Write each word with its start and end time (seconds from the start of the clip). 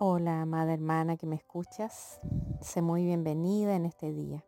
Hola, 0.00 0.42
amada 0.42 0.72
hermana 0.74 1.16
que 1.16 1.26
me 1.26 1.34
escuchas. 1.34 2.20
Sé 2.60 2.82
muy 2.82 3.04
bienvenida 3.04 3.74
en 3.74 3.84
este 3.84 4.12
día. 4.12 4.44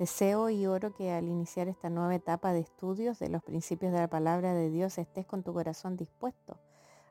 Deseo 0.00 0.50
y 0.50 0.66
oro 0.66 0.92
que 0.92 1.12
al 1.12 1.28
iniciar 1.28 1.68
esta 1.68 1.90
nueva 1.90 2.16
etapa 2.16 2.52
de 2.52 2.58
estudios 2.58 3.20
de 3.20 3.28
los 3.28 3.44
principios 3.44 3.92
de 3.92 4.00
la 4.00 4.08
palabra 4.08 4.54
de 4.54 4.68
Dios 4.68 4.98
estés 4.98 5.26
con 5.26 5.44
tu 5.44 5.52
corazón 5.52 5.96
dispuesto, 5.96 6.56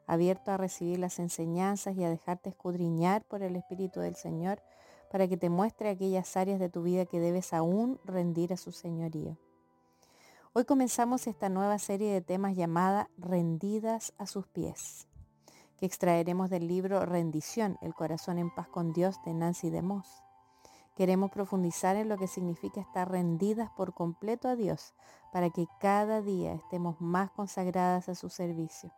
abierto 0.07 0.51
a 0.51 0.57
recibir 0.57 0.99
las 0.99 1.19
enseñanzas 1.19 1.95
y 1.95 2.03
a 2.03 2.09
dejarte 2.09 2.49
escudriñar 2.49 3.23
por 3.23 3.41
el 3.41 3.55
Espíritu 3.55 4.01
del 4.01 4.17
Señor 4.17 4.61
para 5.09 5.29
que 5.29 5.37
te 5.37 5.49
muestre 5.49 5.87
aquellas 5.87 6.35
áreas 6.35 6.59
de 6.59 6.67
tu 6.67 6.83
vida 6.83 7.05
que 7.05 7.21
debes 7.21 7.53
aún 7.53 7.97
rendir 8.03 8.51
a 8.51 8.57
su 8.57 8.73
señorío. 8.73 9.37
Hoy 10.51 10.65
comenzamos 10.65 11.27
esta 11.27 11.47
nueva 11.47 11.79
serie 11.79 12.11
de 12.11 12.19
temas 12.19 12.57
llamada 12.57 13.09
Rendidas 13.17 14.13
a 14.17 14.27
sus 14.27 14.47
pies 14.47 15.06
que 15.77 15.85
extraeremos 15.85 16.49
del 16.49 16.67
libro 16.67 17.05
Rendición, 17.05 17.77
el 17.81 17.93
corazón 17.93 18.37
en 18.37 18.53
paz 18.53 18.67
con 18.67 18.93
Dios 18.93 19.21
de 19.25 19.33
Nancy 19.33 19.69
DeMoss. 19.69 20.23
Queremos 20.95 21.29
profundizar 21.29 21.95
en 21.95 22.09
lo 22.09 22.17
que 22.17 22.27
significa 22.27 22.81
estar 22.81 23.09
rendidas 23.11 23.69
por 23.77 23.93
completo 23.93 24.49
a 24.49 24.55
Dios 24.55 24.95
para 25.31 25.51
que 25.51 25.67
cada 25.79 26.21
día 26.21 26.53
estemos 26.53 26.99
más 26.99 27.29
consagradas 27.31 28.09
a 28.09 28.15
su 28.15 28.29
servicio. 28.29 28.91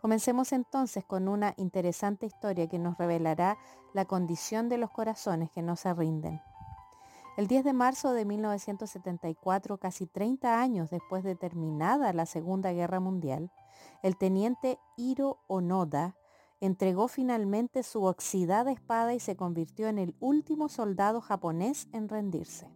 Comencemos 0.00 0.52
entonces 0.52 1.04
con 1.04 1.28
una 1.28 1.54
interesante 1.56 2.26
historia 2.26 2.68
que 2.68 2.78
nos 2.78 2.96
revelará 2.96 3.58
la 3.92 4.06
condición 4.06 4.68
de 4.68 4.78
los 4.78 4.90
corazones 4.90 5.50
que 5.50 5.62
no 5.62 5.76
se 5.76 5.92
rinden. 5.92 6.40
El 7.36 7.48
10 7.48 7.64
de 7.64 7.72
marzo 7.72 8.12
de 8.12 8.24
1974, 8.24 9.78
casi 9.78 10.06
30 10.06 10.60
años 10.60 10.90
después 10.90 11.24
de 11.24 11.34
terminada 11.34 12.12
la 12.12 12.26
Segunda 12.26 12.72
Guerra 12.72 13.00
Mundial, 13.00 13.50
el 14.02 14.16
teniente 14.16 14.78
Hiro 14.96 15.38
Onoda 15.46 16.16
entregó 16.60 17.08
finalmente 17.08 17.82
su 17.82 18.04
oxidada 18.04 18.72
espada 18.72 19.14
y 19.14 19.20
se 19.20 19.36
convirtió 19.36 19.88
en 19.88 19.98
el 19.98 20.14
último 20.20 20.68
soldado 20.68 21.20
japonés 21.20 21.88
en 21.92 22.08
rendirse. 22.08 22.68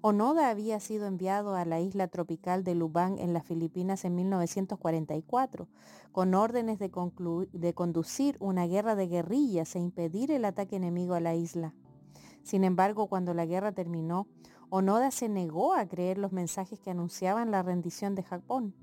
Onoda 0.00 0.50
había 0.50 0.80
sido 0.80 1.06
enviado 1.06 1.54
a 1.54 1.64
la 1.64 1.80
isla 1.80 2.08
tropical 2.08 2.64
de 2.64 2.74
Lubang 2.74 3.18
en 3.18 3.32
las 3.32 3.44
Filipinas 3.44 4.04
en 4.04 4.16
1944, 4.16 5.68
con 6.10 6.34
órdenes 6.34 6.78
de, 6.78 6.90
de 7.52 7.74
conducir 7.74 8.36
una 8.40 8.66
guerra 8.66 8.96
de 8.96 9.06
guerrillas 9.06 9.76
e 9.76 9.78
impedir 9.78 10.32
el 10.32 10.44
ataque 10.44 10.76
enemigo 10.76 11.14
a 11.14 11.20
la 11.20 11.34
isla. 11.34 11.72
Sin 12.42 12.64
embargo, 12.64 13.06
cuando 13.06 13.32
la 13.32 13.46
guerra 13.46 13.72
terminó, 13.72 14.26
Onoda 14.70 15.10
se 15.10 15.28
negó 15.28 15.74
a 15.74 15.86
creer 15.86 16.18
los 16.18 16.32
mensajes 16.32 16.80
que 16.80 16.90
anunciaban 16.90 17.50
la 17.50 17.62
rendición 17.62 18.14
de 18.14 18.22
Japón. 18.22 18.74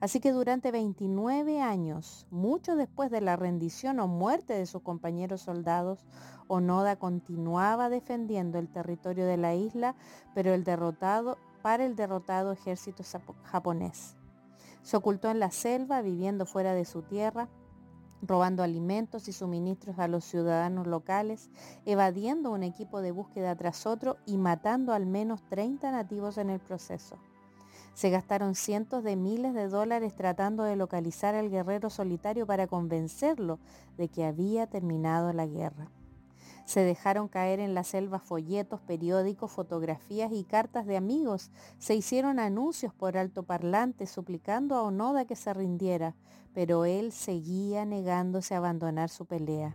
Así 0.00 0.20
que 0.20 0.30
durante 0.30 0.70
29 0.70 1.60
años, 1.60 2.26
mucho 2.30 2.76
después 2.76 3.10
de 3.10 3.20
la 3.20 3.34
rendición 3.34 3.98
o 3.98 4.06
muerte 4.06 4.54
de 4.54 4.66
sus 4.66 4.82
compañeros 4.82 5.42
soldados, 5.42 6.06
Onoda 6.46 6.96
continuaba 6.96 7.88
defendiendo 7.88 8.58
el 8.58 8.68
territorio 8.68 9.26
de 9.26 9.36
la 9.36 9.54
isla, 9.54 9.96
pero 10.34 10.54
el 10.54 10.62
derrotado 10.62 11.36
para 11.62 11.84
el 11.84 11.96
derrotado 11.96 12.52
ejército 12.52 13.02
japonés. 13.42 14.16
Se 14.82 14.96
ocultó 14.96 15.30
en 15.30 15.40
la 15.40 15.50
selva, 15.50 16.00
viviendo 16.00 16.46
fuera 16.46 16.74
de 16.74 16.84
su 16.84 17.02
tierra, 17.02 17.48
robando 18.22 18.62
alimentos 18.62 19.28
y 19.28 19.32
suministros 19.32 19.98
a 19.98 20.06
los 20.06 20.24
ciudadanos 20.24 20.86
locales, 20.86 21.50
evadiendo 21.84 22.52
un 22.52 22.62
equipo 22.62 23.00
de 23.00 23.10
búsqueda 23.10 23.56
tras 23.56 23.84
otro 23.84 24.16
y 24.26 24.38
matando 24.38 24.92
al 24.92 25.06
menos 25.06 25.42
30 25.48 25.90
nativos 25.90 26.38
en 26.38 26.50
el 26.50 26.60
proceso. 26.60 27.18
Se 27.94 28.10
gastaron 28.10 28.54
cientos 28.54 29.02
de 29.02 29.16
miles 29.16 29.54
de 29.54 29.68
dólares 29.68 30.14
tratando 30.14 30.62
de 30.62 30.76
localizar 30.76 31.34
al 31.34 31.50
guerrero 31.50 31.90
solitario 31.90 32.46
para 32.46 32.66
convencerlo 32.66 33.58
de 33.96 34.08
que 34.08 34.24
había 34.24 34.66
terminado 34.66 35.32
la 35.32 35.46
guerra. 35.46 35.90
Se 36.64 36.80
dejaron 36.80 37.28
caer 37.28 37.60
en 37.60 37.74
la 37.74 37.82
selva 37.82 38.18
folletos, 38.18 38.80
periódicos, 38.82 39.50
fotografías 39.50 40.30
y 40.32 40.44
cartas 40.44 40.84
de 40.84 40.98
amigos. 40.98 41.50
Se 41.78 41.94
hicieron 41.94 42.38
anuncios 42.38 42.92
por 42.92 43.16
altoparlantes 43.16 44.10
suplicando 44.10 44.74
a 44.74 44.82
Onoda 44.82 45.24
que 45.24 45.34
se 45.34 45.54
rindiera, 45.54 46.14
pero 46.52 46.84
él 46.84 47.10
seguía 47.12 47.86
negándose 47.86 48.54
a 48.54 48.58
abandonar 48.58 49.08
su 49.08 49.24
pelea. 49.24 49.74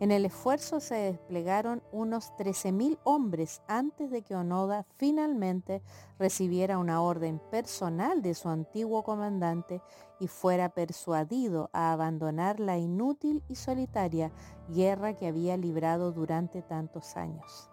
En 0.00 0.10
el 0.10 0.24
esfuerzo 0.24 0.80
se 0.80 0.94
desplegaron 0.94 1.82
unos 1.92 2.32
13.000 2.38 2.98
hombres 3.04 3.62
antes 3.68 4.10
de 4.10 4.22
que 4.22 4.34
Onoda 4.34 4.86
finalmente 4.96 5.82
recibiera 6.18 6.78
una 6.78 7.02
orden 7.02 7.38
personal 7.50 8.22
de 8.22 8.34
su 8.34 8.48
antiguo 8.48 9.02
comandante 9.02 9.82
y 10.18 10.28
fuera 10.28 10.70
persuadido 10.70 11.70
a 11.72 11.92
abandonar 11.92 12.60
la 12.60 12.78
inútil 12.78 13.42
y 13.48 13.56
solitaria 13.56 14.32
guerra 14.68 15.14
que 15.14 15.26
había 15.26 15.56
librado 15.56 16.12
durante 16.12 16.62
tantos 16.62 17.16
años. 17.16 17.70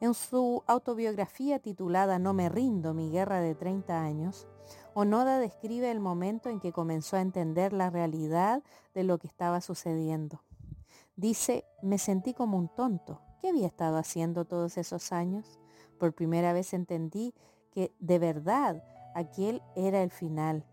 En 0.00 0.12
su 0.12 0.62
autobiografía 0.66 1.58
titulada 1.58 2.18
No 2.18 2.34
me 2.34 2.48
rindo, 2.48 2.92
mi 2.92 3.10
guerra 3.10 3.40
de 3.40 3.54
30 3.54 4.02
años, 4.02 4.46
Onoda 4.94 5.38
describe 5.38 5.90
el 5.90 6.00
momento 6.00 6.48
en 6.48 6.60
que 6.60 6.72
comenzó 6.72 7.16
a 7.16 7.20
entender 7.20 7.72
la 7.72 7.90
realidad 7.90 8.62
de 8.94 9.04
lo 9.04 9.18
que 9.18 9.26
estaba 9.26 9.60
sucediendo. 9.60 10.40
Dice, 11.16 11.64
me 11.82 11.96
sentí 11.96 12.34
como 12.34 12.58
un 12.58 12.68
tonto. 12.68 13.22
¿Qué 13.40 13.48
había 13.48 13.66
estado 13.66 13.96
haciendo 13.96 14.44
todos 14.44 14.76
esos 14.76 15.12
años? 15.12 15.58
Por 15.98 16.14
primera 16.14 16.52
vez 16.52 16.74
entendí 16.74 17.34
que 17.72 17.94
de 18.00 18.18
verdad 18.18 18.84
aquel 19.14 19.62
era 19.74 20.02
el 20.02 20.10
final. 20.10 20.66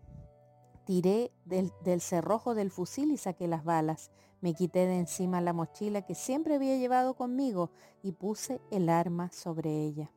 Tiré 0.84 1.32
del, 1.46 1.72
del, 1.82 2.02
cerrojo 2.02 2.54
del 2.54 2.70
fusil 2.70 3.10
y 3.10 3.16
saqué 3.16 3.48
las 3.48 3.64
balas. 3.64 4.10
Me 4.42 4.52
quité 4.52 4.86
de 4.86 4.98
encima 4.98 5.40
la 5.40 5.54
mochila 5.54 6.02
que 6.02 6.14
siempre 6.14 6.56
había 6.56 6.76
llevado 6.76 7.14
conmigo 7.14 7.70
y 8.02 8.12
puse 8.12 8.60
el 8.70 8.90
arma 8.90 9.30
sobre 9.32 9.70
ella. 9.70 10.10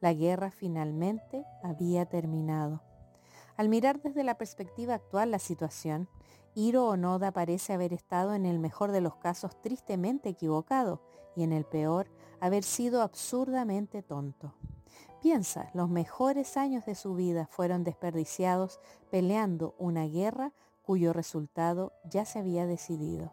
La 0.00 0.14
guerra 0.14 0.50
finalmente 0.50 1.44
había 1.62 2.06
terminado. 2.06 2.80
Al 3.58 3.68
mirar 3.68 4.00
desde 4.00 4.24
la 4.24 4.38
perspectiva 4.38 4.94
actual 4.94 5.30
la 5.30 5.38
situación, 5.38 6.08
Hiro 6.58 6.88
Onoda 6.88 7.30
parece 7.30 7.72
haber 7.72 7.92
estado 7.92 8.34
en 8.34 8.44
el 8.44 8.58
mejor 8.58 8.90
de 8.90 9.00
los 9.00 9.14
casos 9.14 9.62
tristemente 9.62 10.28
equivocado 10.28 11.00
y 11.36 11.44
en 11.44 11.52
el 11.52 11.64
peor 11.64 12.10
haber 12.40 12.64
sido 12.64 13.02
absurdamente 13.02 14.02
tonto. 14.02 14.54
Piensa, 15.22 15.70
los 15.72 15.88
mejores 15.88 16.56
años 16.56 16.84
de 16.84 16.96
su 16.96 17.14
vida 17.14 17.46
fueron 17.46 17.84
desperdiciados 17.84 18.80
peleando 19.08 19.76
una 19.78 20.06
guerra 20.06 20.52
cuyo 20.82 21.12
resultado 21.12 21.92
ya 22.02 22.24
se 22.24 22.40
había 22.40 22.66
decidido. 22.66 23.32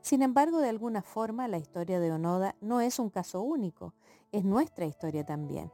Sin 0.00 0.20
embargo, 0.22 0.58
de 0.58 0.70
alguna 0.70 1.02
forma, 1.02 1.46
la 1.46 1.58
historia 1.58 2.00
de 2.00 2.10
Onoda 2.10 2.56
no 2.60 2.80
es 2.80 2.98
un 2.98 3.08
caso 3.08 3.40
único, 3.40 3.94
es 4.32 4.44
nuestra 4.44 4.84
historia 4.84 5.24
también. 5.24 5.70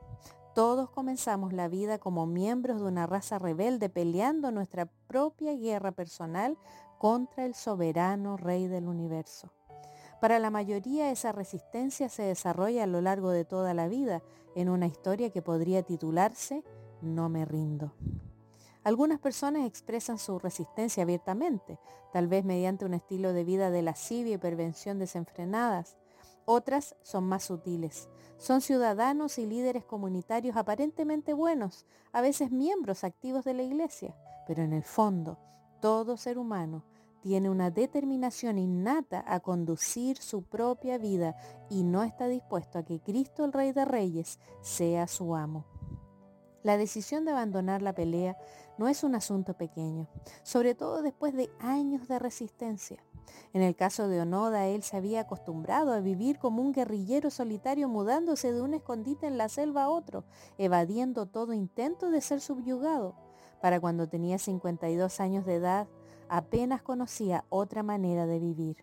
Todos 0.55 0.89
comenzamos 0.89 1.53
la 1.53 1.67
vida 1.67 1.99
como 1.99 2.27
miembros 2.27 2.81
de 2.81 2.87
una 2.87 3.09
raza 3.09 3.41
rebelde 3.41 3.89
peleando 3.89 4.53
nuestra 4.53 4.87
propia 4.87 5.53
guerra 5.55 5.91
personal 5.91 6.57
contra 6.99 7.45
el 7.45 7.55
soberano 7.55 8.37
rey 8.37 8.69
del 8.69 8.87
universo. 8.87 9.51
Para 10.21 10.39
la 10.39 10.51
mayoría 10.51 11.11
esa 11.11 11.33
resistencia 11.33 12.09
se 12.09 12.23
desarrolla 12.23 12.85
a 12.85 12.87
lo 12.87 13.01
largo 13.01 13.31
de 13.31 13.45
toda 13.45 13.75
la 13.75 13.89
vida 13.89 14.23
en 14.55 14.69
una 14.69 14.87
historia 14.87 15.31
que 15.31 15.43
podría 15.43 15.83
titularse 15.83 16.63
No 17.03 17.29
me 17.29 17.45
rindo. 17.45 17.93
Algunas 18.85 19.19
personas 19.19 19.67
expresan 19.67 20.19
su 20.19 20.39
resistencia 20.39 21.03
abiertamente, 21.03 21.81
tal 22.13 22.29
vez 22.29 22.45
mediante 22.45 22.85
un 22.85 22.95
estilo 22.95 23.33
de 23.33 23.43
vida 23.43 23.71
de 23.71 23.83
lascivia 23.83 24.35
y 24.35 24.39
pervención 24.39 25.01
desenfrenadas, 25.01 25.97
otras 26.47 26.97
son 27.03 27.25
más 27.25 27.45
sutiles. 27.45 28.09
Son 28.37 28.61
ciudadanos 28.61 29.39
y 29.39 29.47
líderes 29.47 29.85
comunitarios 29.85 30.57
aparentemente 30.57 31.33
buenos, 31.33 31.87
a 32.13 32.21
veces 32.21 32.51
miembros 32.51 33.05
activos 33.05 33.45
de 33.45 33.55
la 33.55 33.63
iglesia, 33.63 34.15
pero 34.47 34.63
en 34.63 34.73
el 34.73 34.83
fondo 34.83 35.39
todo 35.81 36.17
ser 36.17 36.39
humano 36.39 36.85
tiene 37.25 37.49
una 37.49 37.71
determinación 37.71 38.59
innata 38.59 39.25
a 39.27 39.41
conducir 39.41 40.19
su 40.19 40.43
propia 40.43 40.99
vida 40.99 41.37
y 41.71 41.83
no 41.83 42.03
está 42.03 42.29
dispuesto 42.29 42.79
a 42.79 42.83
que 42.85 43.01
Cristo 43.01 43.47
el 43.47 43.53
Rey 43.53 43.73
de 43.73 43.87
Reyes 43.87 44.39
sea 44.61 45.07
su 45.07 45.35
amo. 45.35 45.65
La 46.63 46.77
decisión 46.77 47.25
de 47.25 47.31
abandonar 47.31 47.81
la 47.81 47.95
pelea 47.95 48.37
no 48.77 48.89
es 48.89 49.05
un 49.05 49.15
asunto 49.15 49.55
pequeño, 49.55 50.09
sobre 50.43 50.75
todo 50.75 51.01
después 51.01 51.35
de 51.35 51.51
años 51.61 52.09
de 52.09 52.19
resistencia. 52.19 53.03
En 53.53 53.63
el 53.63 53.77
caso 53.77 54.09
de 54.09 54.21
Onoda, 54.21 54.67
él 54.67 54.83
se 54.83 54.97
había 54.97 55.21
acostumbrado 55.21 55.93
a 55.93 56.01
vivir 56.01 56.39
como 56.39 56.63
un 56.63 56.73
guerrillero 56.73 57.31
solitario 57.31 57.89
mudándose 57.89 58.53
de 58.53 58.61
un 58.61 58.75
escondite 58.75 59.27
en 59.27 59.39
la 59.39 59.49
selva 59.49 59.85
a 59.85 59.89
otro, 59.89 60.25
evadiendo 60.59 61.27
todo 61.27 61.53
intento 61.53 62.11
de 62.11 62.21
ser 62.21 62.41
subyugado. 62.41 63.15
Para 63.61 63.81
cuando 63.81 64.09
tenía 64.09 64.39
52 64.39 65.21
años 65.21 65.47
de 65.47 65.55
edad, 65.55 65.89
apenas 66.29 66.83
conocía 66.83 67.45
otra 67.49 67.83
manera 67.83 68.27
de 68.27 68.39
vivir. 68.39 68.77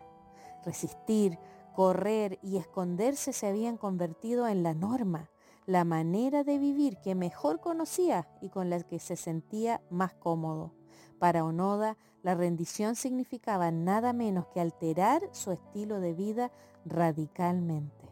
Resistir, 0.64 1.38
correr 1.74 2.38
y 2.42 2.56
esconderse 2.56 3.32
se 3.32 3.46
habían 3.46 3.76
convertido 3.76 4.48
en 4.48 4.62
la 4.62 4.74
norma, 4.74 5.30
la 5.66 5.84
manera 5.84 6.44
de 6.44 6.58
vivir 6.58 6.98
que 6.98 7.14
mejor 7.14 7.60
conocía 7.60 8.28
y 8.40 8.48
con 8.48 8.70
la 8.70 8.80
que 8.80 8.98
se 8.98 9.16
sentía 9.16 9.80
más 9.90 10.14
cómodo. 10.14 10.72
Para 11.18 11.44
Onoda, 11.44 11.96
la 12.22 12.34
rendición 12.34 12.94
significaba 12.94 13.70
nada 13.70 14.12
menos 14.12 14.46
que 14.48 14.60
alterar 14.60 15.22
su 15.32 15.52
estilo 15.52 16.00
de 16.00 16.14
vida 16.14 16.52
radicalmente. 16.84 18.02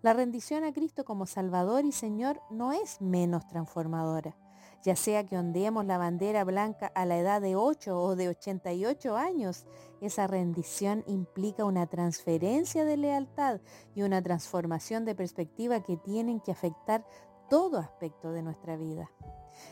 La 0.00 0.12
rendición 0.12 0.62
a 0.62 0.72
Cristo 0.72 1.04
como 1.04 1.26
Salvador 1.26 1.84
y 1.84 1.90
Señor 1.90 2.40
no 2.50 2.72
es 2.72 3.00
menos 3.00 3.48
transformadora, 3.48 4.36
ya 4.84 4.94
sea 4.94 5.26
que 5.26 5.36
ondeemos 5.36 5.84
la 5.86 5.98
bandera 5.98 6.44
blanca 6.44 6.92
a 6.94 7.04
la 7.04 7.18
edad 7.18 7.40
de 7.40 7.56
8 7.56 8.00
o 8.00 8.14
de 8.14 8.28
88 8.28 9.16
años. 9.16 9.66
Esa 10.00 10.28
rendición 10.28 11.02
implica 11.08 11.64
una 11.64 11.88
transferencia 11.88 12.84
de 12.84 12.96
lealtad 12.96 13.60
y 13.96 14.02
una 14.02 14.22
transformación 14.22 15.04
de 15.04 15.16
perspectiva 15.16 15.82
que 15.82 15.96
tienen 15.96 16.38
que 16.38 16.52
afectar 16.52 17.04
todo 17.50 17.78
aspecto 17.78 18.30
de 18.30 18.42
nuestra 18.42 18.76
vida. 18.76 19.10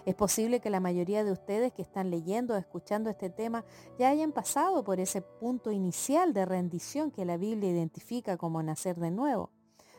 Es 0.04 0.14
posible 0.14 0.60
que 0.60 0.70
la 0.70 0.80
mayoría 0.80 1.24
de 1.24 1.32
ustedes 1.32 1.72
que 1.72 1.82
están 1.82 2.10
leyendo 2.10 2.54
o 2.54 2.56
escuchando 2.56 3.10
este 3.10 3.30
tema 3.30 3.64
ya 3.98 4.08
hayan 4.08 4.32
pasado 4.32 4.84
por 4.84 5.00
ese 5.00 5.22
punto 5.22 5.72
inicial 5.72 6.32
de 6.32 6.44
rendición 6.44 7.10
que 7.10 7.24
la 7.24 7.36
Biblia 7.36 7.70
identifica 7.70 8.36
como 8.36 8.62
nacer 8.62 8.96
de 8.96 9.10
nuevo. 9.10 9.50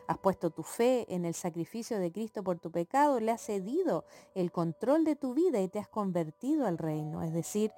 Has 0.06 0.18
puesto 0.18 0.50
tu 0.50 0.62
fe 0.62 1.04
en 1.14 1.26
el 1.26 1.34
sacrificio 1.34 1.98
de 1.98 2.10
Cristo 2.10 2.42
por 2.42 2.58
tu 2.58 2.70
pecado, 2.70 3.20
le 3.20 3.30
has 3.30 3.42
cedido 3.42 4.06
el 4.34 4.50
control 4.50 5.04
de 5.04 5.16
tu 5.16 5.34
vida 5.34 5.60
y 5.60 5.68
te 5.68 5.78
has 5.78 5.88
convertido 5.88 6.66
al 6.66 6.78
reino, 6.78 7.22
es 7.22 7.34
decir, 7.34 7.72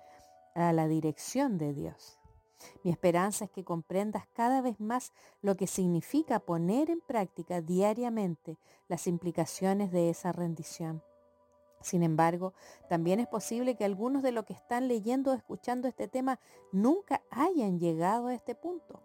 a 0.55 0.73
la 0.73 0.87
dirección 0.87 1.59
de 1.59 1.75
Dios. 1.75 2.21
Mi 2.85 2.91
esperanza 2.91 3.47
es 3.47 3.51
que 3.51 3.65
comprendas 3.65 4.27
cada 4.33 4.61
vez 4.61 4.79
más 4.81 5.13
lo 5.43 5.57
que 5.57 5.67
significa 5.67 6.39
poner 6.39 6.91
en 6.91 7.01
práctica 7.01 7.61
diariamente 7.61 8.59
las 8.89 9.07
implicaciones 9.07 9.91
de 9.91 10.11
esa 10.11 10.33
rendición. 10.33 11.03
Sin 11.81 12.03
embargo, 12.03 12.53
también 12.89 13.21
es 13.21 13.27
posible 13.27 13.75
que 13.75 13.85
algunos 13.85 14.23
de 14.23 14.33
los 14.33 14.45
que 14.45 14.53
están 14.53 14.87
leyendo 14.87 15.31
o 15.31 15.35
escuchando 15.35 15.89
este 15.89 16.09
tema 16.09 16.39
nunca 16.73 17.23
hayan 17.31 17.79
llegado 17.79 18.29
a 18.29 18.35
este 18.35 18.55
punto. 18.55 19.01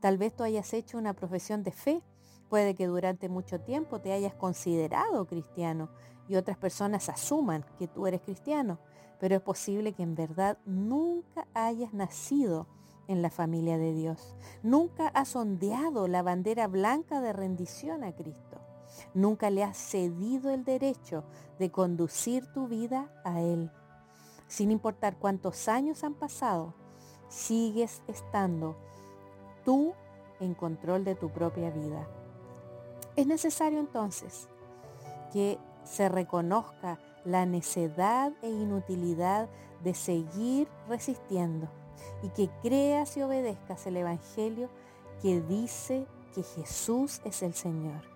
Tal 0.00 0.18
vez 0.18 0.34
tú 0.34 0.44
hayas 0.44 0.72
hecho 0.72 0.98
una 0.98 1.14
profesión 1.14 1.64
de 1.64 1.72
fe, 1.72 2.02
puede 2.48 2.74
que 2.74 2.86
durante 2.86 3.28
mucho 3.28 3.60
tiempo 3.60 4.00
te 4.00 4.12
hayas 4.12 4.34
considerado 4.34 5.26
cristiano 5.26 5.90
y 6.28 6.36
otras 6.36 6.56
personas 6.56 7.08
asuman 7.08 7.64
que 7.78 7.88
tú 7.88 8.06
eres 8.06 8.20
cristiano, 8.20 8.78
pero 9.18 9.34
es 9.34 9.40
posible 9.40 9.92
que 9.92 10.02
en 10.02 10.14
verdad 10.14 10.58
nunca 10.64 11.48
hayas 11.54 11.92
nacido 11.92 12.68
en 13.08 13.22
la 13.22 13.30
familia 13.30 13.78
de 13.78 13.92
Dios, 13.94 14.36
nunca 14.62 15.08
has 15.08 15.34
ondeado 15.36 16.08
la 16.08 16.22
bandera 16.22 16.66
blanca 16.66 17.20
de 17.20 17.32
rendición 17.32 18.04
a 18.04 18.14
Cristo. 18.14 18.65
Nunca 19.14 19.50
le 19.50 19.64
has 19.64 19.76
cedido 19.76 20.50
el 20.50 20.64
derecho 20.64 21.24
de 21.58 21.70
conducir 21.70 22.46
tu 22.52 22.68
vida 22.68 23.10
a 23.24 23.40
Él. 23.40 23.70
Sin 24.48 24.70
importar 24.70 25.16
cuántos 25.18 25.68
años 25.68 26.04
han 26.04 26.14
pasado, 26.14 26.74
sigues 27.28 28.02
estando 28.06 28.76
tú 29.64 29.94
en 30.40 30.54
control 30.54 31.04
de 31.04 31.14
tu 31.14 31.30
propia 31.30 31.70
vida. 31.70 32.06
Es 33.16 33.26
necesario 33.26 33.80
entonces 33.80 34.48
que 35.32 35.58
se 35.84 36.08
reconozca 36.08 36.98
la 37.24 37.46
necedad 37.46 38.32
e 38.42 38.50
inutilidad 38.50 39.48
de 39.82 39.94
seguir 39.94 40.68
resistiendo 40.88 41.68
y 42.22 42.28
que 42.30 42.50
creas 42.62 43.16
y 43.16 43.22
obedezcas 43.22 43.86
el 43.86 43.96
Evangelio 43.96 44.68
que 45.22 45.40
dice 45.40 46.06
que 46.34 46.42
Jesús 46.42 47.20
es 47.24 47.42
el 47.42 47.54
Señor. 47.54 48.15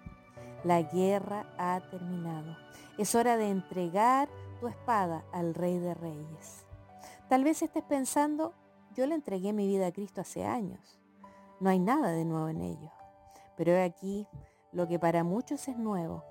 La 0.63 0.83
guerra 0.83 1.47
ha 1.57 1.81
terminado. 1.91 2.57
Es 2.99 3.15
hora 3.15 3.37
de 3.37 3.49
entregar 3.49 4.29
tu 4.61 4.69
espada 4.69 5.25
al 5.33 5.55
Rey 5.55 5.79
de 5.79 5.95
Reyes. 5.95 6.67
Tal 7.29 7.45
vez 7.45 7.63
estés 7.63 7.83
pensando, 7.85 8.53
yo 8.95 9.07
le 9.07 9.15
entregué 9.15 9.53
mi 9.53 9.67
vida 9.67 9.87
a 9.87 9.93
Cristo 9.93 10.21
hace 10.21 10.45
años. 10.45 11.01
No 11.61 11.71
hay 11.71 11.79
nada 11.79 12.11
de 12.11 12.25
nuevo 12.25 12.49
en 12.49 12.61
ello. 12.61 12.91
Pero 13.57 13.81
aquí 13.83 14.27
lo 14.73 14.87
que 14.87 14.99
para 14.99 15.25
muchos 15.25 15.67
es 15.69 15.79
nuevo. 15.79 16.25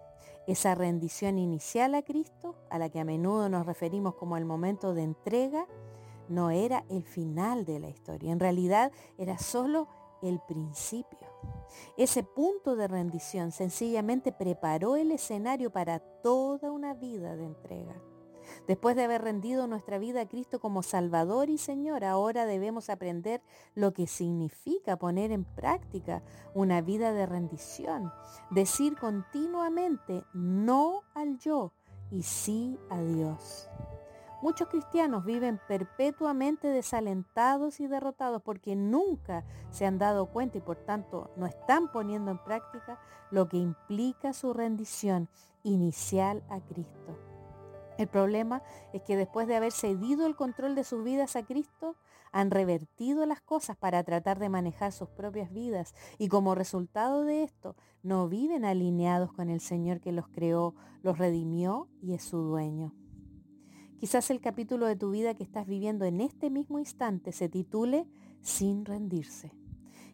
Esa 0.48 0.76
rendición 0.76 1.38
inicial 1.38 1.96
a 1.96 2.02
Cristo, 2.02 2.56
a 2.70 2.80
la 2.80 2.90
que 2.90 3.00
a 3.00 3.06
menudo 3.06 3.50
nos 3.50 3.66
referimos 3.66 4.16
como 4.16 4.38
el 4.38 4.46
momento 4.46 4.94
de 4.94 5.04
entrega, 5.04 5.66
no 6.28 6.52
era 6.52 6.86
el 6.90 7.04
final 7.04 7.66
de 7.66 7.80
la 7.80 7.90
historia. 7.90 8.32
En 8.32 8.40
realidad 8.40 8.92
era 9.18 9.38
solo 9.38 9.88
el 10.22 10.40
principio. 10.40 11.19
Ese 11.98 12.24
punto 12.24 12.76
de 12.76 12.88
rendición 12.88 13.52
sencillamente 13.52 14.32
preparó 14.32 14.96
el 14.96 15.12
escenario 15.12 15.72
para 15.72 16.00
toda 16.00 16.72
una 16.72 16.94
vida 16.94 17.36
de 17.36 17.46
entrega. 17.46 17.96
Después 18.68 18.96
de 18.96 19.04
haber 19.04 19.22
rendido 19.22 19.68
nuestra 19.68 19.98
vida 19.98 20.22
a 20.22 20.28
Cristo 20.28 20.60
como 20.60 20.84
Salvador 20.84 21.50
y 21.50 21.58
Señor, 21.58 22.04
ahora 22.04 22.46
debemos 22.46 22.90
aprender 22.90 23.42
lo 23.76 23.94
que 23.94 24.08
significa 24.08 24.98
poner 24.98 25.32
en 25.32 25.44
práctica 25.44 26.24
una 26.54 26.82
vida 26.82 27.12
de 27.14 27.26
rendición. 27.26 28.12
Decir 28.50 28.98
continuamente 28.98 30.24
no 30.34 31.04
al 31.14 31.38
yo 31.38 31.74
y 32.12 32.24
sí 32.24 32.78
a 32.90 33.00
Dios. 33.02 33.70
Muchos 34.42 34.70
cristianos 34.70 35.26
viven 35.26 35.60
perpetuamente 35.68 36.70
desalentados 36.70 37.82
y 37.82 37.88
derrotados 37.88 38.42
porque 38.42 38.76
nunca 38.76 39.44
se 39.70 39.86
han 39.86 39.98
dado 39.98 40.28
cuenta 40.28 40.58
y 40.58 40.62
por 40.62 40.78
tanto 40.78 41.30
no 41.36 41.46
están 41.46 41.92
poniendo 41.92 42.32
en 42.32 42.38
práctica 42.38 43.00
lo 43.32 43.50
que 43.50 43.58
implica 43.58 44.32
su 44.32 44.54
rendición 44.54 45.28
inicial 45.64 46.42
a 46.50 46.62
Cristo. 46.62 47.18
El 47.98 48.08
problema 48.08 48.64
es 48.94 49.02
que 49.02 49.18
después 49.18 49.46
de 49.46 49.58
haber 49.58 49.74
cedido 49.74 50.26
el 50.26 50.38
control 50.38 50.74
de 50.74 50.86
sus 50.86 51.04
vidas 51.04 51.36
a 51.36 51.44
Cristo, 51.44 51.98
han 52.32 52.50
revertido 52.50 53.26
las 53.26 53.42
cosas 53.42 53.76
para 53.76 54.04
tratar 54.04 54.40
de 54.40 54.48
manejar 54.48 54.94
sus 54.94 55.10
propias 55.10 55.52
vidas 55.52 55.94
y 56.18 56.30
como 56.30 56.56
resultado 56.56 57.26
de 57.26 57.44
esto 57.44 57.76
no 58.04 58.30
viven 58.30 58.64
alineados 58.64 59.34
con 59.34 59.50
el 59.50 59.60
Señor 59.60 60.00
que 60.00 60.14
los 60.14 60.30
creó, 60.30 60.76
los 61.02 61.18
redimió 61.18 61.90
y 62.02 62.14
es 62.14 62.24
su 62.24 62.38
dueño. 62.38 62.94
Quizás 64.00 64.30
el 64.32 64.40
capítulo 64.40 64.86
de 64.86 64.96
tu 64.96 65.12
vida 65.12 65.34
que 65.34 65.44
estás 65.44 65.68
viviendo 65.68 66.06
en 66.06 66.22
este 66.22 66.50
mismo 66.50 66.80
instante 66.80 67.34
se 67.34 67.50
titule 67.50 68.08
Sin 68.40 68.86
rendirse. 68.86 69.52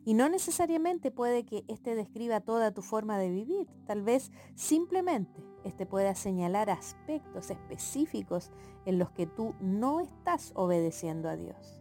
Y 0.03 0.15
no 0.15 0.27
necesariamente 0.27 1.11
puede 1.11 1.45
que 1.45 1.63
este 1.67 1.93
describa 1.93 2.41
toda 2.41 2.73
tu 2.73 2.81
forma 2.81 3.19
de 3.19 3.29
vivir. 3.29 3.67
Tal 3.85 4.01
vez 4.01 4.31
simplemente 4.55 5.43
este 5.63 5.85
pueda 5.85 6.15
señalar 6.15 6.71
aspectos 6.71 7.51
específicos 7.51 8.51
en 8.85 8.97
los 8.97 9.11
que 9.11 9.27
tú 9.27 9.53
no 9.59 9.99
estás 9.99 10.51
obedeciendo 10.55 11.29
a 11.29 11.35
Dios. 11.35 11.79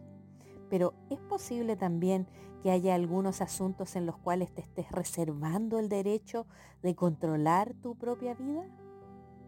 Pero 0.69 0.93
es 1.09 1.19
posible 1.21 1.75
también 1.75 2.27
que 2.61 2.69
haya 2.69 2.93
algunos 2.93 3.41
asuntos 3.41 3.95
en 3.95 4.05
los 4.05 4.17
cuales 4.19 4.53
te 4.53 4.61
estés 4.61 4.91
reservando 4.91 5.79
el 5.79 5.89
derecho 5.89 6.45
de 6.83 6.93
controlar 6.93 7.73
tu 7.81 7.95
propia 7.95 8.35
vida. 8.35 8.63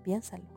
Piénsalo. 0.02 0.57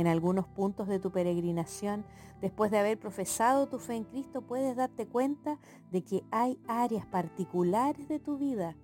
En 0.00 0.06
algunos 0.06 0.46
puntos 0.46 0.88
de 0.88 0.98
tu 0.98 1.12
peregrinación, 1.12 2.06
después 2.40 2.70
de 2.70 2.78
haber 2.78 2.98
profesado 2.98 3.68
tu 3.68 3.78
fe 3.78 3.96
en 3.96 4.04
Cristo, 4.04 4.40
puedes 4.40 4.74
darte 4.74 5.06
cuenta 5.06 5.58
de 5.92 6.02
que 6.02 6.24
hay 6.30 6.58
áreas 6.66 7.04
particulares 7.04 8.08
de 8.08 8.18
tu 8.18 8.38
vida 8.38 8.74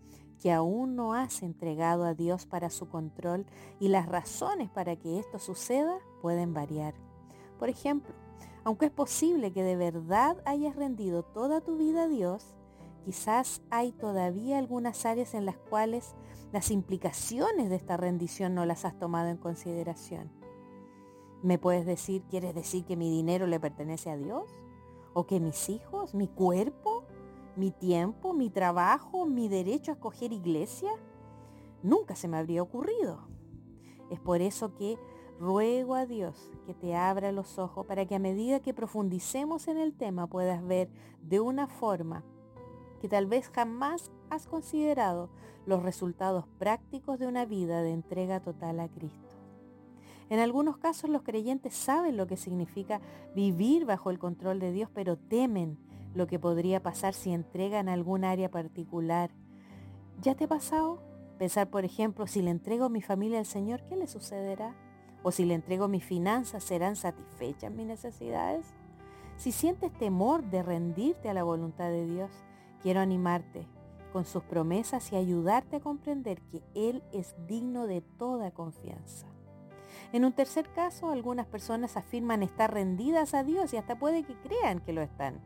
que 0.43 0.53
aún 0.53 0.95
no 0.95 1.15
has 1.15 1.43
entregado 1.43 2.05
a 2.05 2.13
Dios 2.13 2.45
para 2.45 2.69
su 2.69 2.91
control 2.91 3.47
y 3.81 3.89
las 3.89 4.11
razones 4.11 4.69
para 4.69 4.97
que 4.97 5.19
esto 5.19 5.39
suceda 5.39 6.01
pueden 6.21 6.53
variar. 6.53 6.93
Por 7.59 7.71
ejemplo, 7.71 8.15
aunque 8.65 8.85
es 8.85 8.93
posible 8.93 9.55
que 9.55 9.63
de 9.63 9.77
verdad 9.77 10.37
hayas 10.45 10.77
rendido 10.77 11.23
toda 11.23 11.63
tu 11.63 11.79
vida 11.79 12.03
a 12.03 12.09
Dios, 12.09 12.55
quizás 13.07 13.63
hay 13.71 13.93
todavía 13.93 14.59
algunas 14.59 15.07
áreas 15.07 15.33
en 15.33 15.47
las 15.47 15.57
cuales 15.57 16.15
las 16.53 16.71
implicaciones 16.71 17.71
de 17.71 17.77
esta 17.77 17.97
rendición 17.97 18.55
no 18.55 18.67
las 18.67 18.85
has 18.85 18.99
tomado 18.99 19.31
en 19.31 19.39
consideración. 19.39 20.31
Me 21.47 21.59
puedes 21.59 21.87
decir, 21.87 22.25
¿quieres 22.29 22.57
decir 22.57 22.85
que 22.85 22.97
mi 22.97 23.09
dinero 23.09 23.47
le 23.47 23.61
pertenece 23.61 24.11
a 24.11 24.17
Dios? 24.17 24.51
¿O 25.15 25.27
que 25.29 25.39
mis 25.39 25.69
hijos, 25.69 26.13
mi 26.13 26.27
cuerpo, 26.27 27.05
mi 27.55 27.71
tiempo, 27.71 28.33
mi 28.33 28.51
trabajo, 28.51 29.27
mi 29.27 29.47
derecho 29.47 29.93
a 29.93 29.95
escoger 29.95 30.33
iglesia? 30.33 30.91
Nunca 31.85 32.17
se 32.17 32.27
me 32.27 32.37
habría 32.37 32.65
ocurrido. 32.65 33.29
Es 34.11 34.19
por 34.19 34.41
eso 34.41 34.75
que 34.75 34.99
ruego 35.39 35.95
a 35.95 36.05
Dios 36.05 36.51
que 36.67 36.75
te 36.75 36.97
abra 36.97 37.31
los 37.31 37.61
ojos 37.61 37.87
para 37.87 38.07
que 38.07 38.17
a 38.17 38.19
medida 38.19 38.59
que 38.59 38.75
profundicemos 38.75 39.69
en 39.69 39.79
el 39.79 39.95
tema 39.95 40.27
puedas 40.27 40.67
ver 40.67 40.91
de 41.23 41.39
una 41.39 41.69
forma 41.69 42.25
que 43.01 43.09
tal 43.09 43.27
vez 43.27 43.51
jamás 43.51 44.11
has 44.31 44.49
considerado 44.49 45.31
los 45.65 45.85
resultados 45.85 46.45
prácticos 46.59 47.21
de 47.21 47.29
una 47.29 47.45
vida 47.45 47.83
de 47.83 47.93
entrega 47.93 48.41
total 48.41 48.81
a 48.81 48.89
Cristo. 48.89 49.26
En 50.29 50.41
algunos 50.41 50.77
casos 50.77 51.09
los 51.09 51.23
creyentes 51.23 51.75
saben 51.75 52.17
lo 52.17 52.27
que 52.27 52.37
significa 52.37 53.01
vivir 53.35 53.85
bajo 53.85 54.11
el 54.11 54.19
control 54.19 54.59
de 54.59 54.73
Dios, 54.73 54.91
pero 54.93 55.17
temen 55.17 55.79
lo 56.15 56.27
que 56.27 56.39
podría 56.39 56.83
pasar 56.83 57.15
si 57.15 57.33
entregan 57.33 57.89
algún 57.89 58.25
área 58.25 58.51
particular. 58.51 59.31
¿Ya 60.21 60.35
te 60.35 60.45
ha 60.45 60.49
pasado? 60.49 61.03
Pensar, 61.39 61.69
por 61.69 61.85
ejemplo, 61.85 62.27
si 62.27 62.43
le 62.43 62.51
entrego 62.51 62.89
mi 62.89 63.03
familia 63.03 63.39
al 63.39 63.47
Señor, 63.47 63.83
¿qué 63.89 63.97
le 63.97 64.07
sucederá? 64.07 64.75
¿O 65.23 65.31
si 65.31 65.45
le 65.45 65.55
entrego 65.55 65.87
mis 65.87 66.05
finanzas, 66.05 66.65
serán 66.65 66.97
satisfechas 66.97 67.71
mis 67.71 67.87
necesidades? 67.87 68.67
Si 69.37 69.53
sientes 69.53 69.93
temor 69.93 70.43
de 70.45 70.63
rendirte 70.63 71.29
a 71.29 71.35
la 71.35 71.43
voluntad 71.43 71.91
de 71.91 72.07
Dios, 72.07 72.31
quiero 72.83 73.01
animarte 73.01 73.67
con 74.13 74.25
sus 74.25 74.43
promesas 74.43 75.13
y 75.13 75.17
ayudarte 75.17 75.77
a 75.77 75.81
comprender 75.81 76.41
que 76.41 76.63
Él 76.75 77.03
es 77.13 77.35
digno 77.47 77.87
de 77.87 78.01
toda 78.01 78.51
confianza. 78.51 79.27
En 80.13 80.25
un 80.25 80.33
tercer 80.33 80.69
caso, 80.71 81.11
algunas 81.11 81.47
personas 81.47 81.97
afirman 81.97 82.43
estar 82.43 82.73
rendidas 82.73 83.35
a 83.35 83.45
Dios 83.45 83.73
y 83.73 83.77
hasta 83.77 83.99
puede 83.99 84.23
que 84.23 84.35
crean 84.35 84.81
que 84.81 84.93
lo 84.93 85.03
están, 85.03 85.41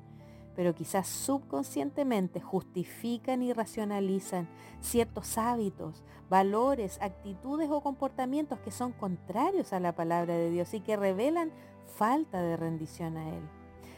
pero 0.54 0.74
quizás 0.74 1.06
subconscientemente 1.08 2.40
justifican 2.40 3.42
y 3.42 3.52
racionalizan 3.52 4.48
ciertos 4.80 5.38
hábitos, 5.38 6.04
valores, 6.28 6.98
actitudes 7.00 7.70
o 7.70 7.80
comportamientos 7.80 8.60
que 8.60 8.70
son 8.70 8.92
contrarios 8.92 9.72
a 9.72 9.80
la 9.80 9.94
palabra 9.94 10.34
de 10.34 10.50
Dios 10.50 10.74
y 10.74 10.80
que 10.80 10.96
revelan 10.96 11.50
falta 11.96 12.42
de 12.42 12.56
rendición 12.56 13.16
a 13.16 13.28
Él 13.28 13.42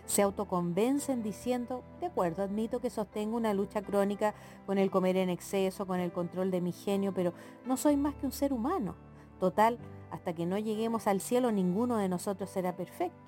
se 0.07 0.23
autoconvencen 0.23 1.23
diciendo, 1.23 1.85
de 2.00 2.07
acuerdo, 2.07 2.42
admito 2.42 2.81
que 2.81 2.90
sostengo 2.90 3.37
una 3.37 3.54
lucha 3.54 3.83
crónica 3.83 4.35
con 4.66 4.78
el 4.78 4.90
comer 4.90 5.16
en 5.16 5.31
exceso, 5.31 5.87
con 5.87 6.00
el 6.00 6.12
control 6.12 6.50
de 6.50 6.61
mi 6.61 6.73
genio, 6.73 7.12
pero 7.14 7.33
no 7.64 7.76
soy 7.76 7.97
más 7.97 8.14
que 8.16 8.26
un 8.26 8.33
ser 8.33 8.52
humano. 8.52 8.95
Total, 9.38 9.78
hasta 10.12 10.35
que 10.35 10.47
no 10.47 10.59
lleguemos 10.59 11.07
al 11.07 11.21
cielo 11.21 11.50
ninguno 11.50 11.97
de 11.97 12.09
nosotros 12.09 12.50
será 12.50 12.76
perfecto. 12.76 13.19